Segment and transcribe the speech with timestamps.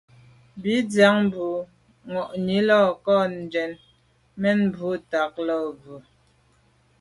[0.61, 3.71] Bìn síáŋ bû’ŋwà’nǐ lî kά njə́n
[4.41, 5.99] mə̂n mbwɔ̀ ntὰg lά bwə́.